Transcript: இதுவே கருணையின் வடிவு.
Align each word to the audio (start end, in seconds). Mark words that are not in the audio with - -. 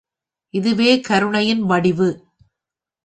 இதுவே 0.53 0.99
கருணையின் 0.99 1.63
வடிவு. 1.63 2.09